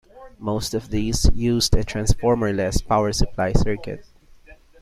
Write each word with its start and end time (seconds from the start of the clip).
Most 0.39 0.73
of 0.73 0.89
these 0.89 1.29
used 1.35 1.75
a 1.75 1.83
transformerless 1.83 2.83
power 2.87 3.13
supply 3.13 3.53
circuit. 3.53 4.03